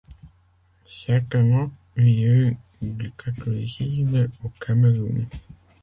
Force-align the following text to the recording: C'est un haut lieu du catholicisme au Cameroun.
C'est 0.83 1.35
un 1.35 1.51
haut 1.59 1.71
lieu 1.95 2.55
du 2.81 3.11
catholicisme 3.11 4.31
au 4.43 4.49
Cameroun. 4.59 5.27